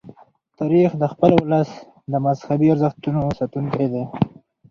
تاریخ 0.59 0.91
د 0.97 1.03
خپل 1.13 1.31
ولس 1.43 1.69
د 2.11 2.13
مذهبي 2.25 2.67
ارزښتونو 2.73 3.21
ساتونکی 3.39 3.87
دی. 3.93 4.03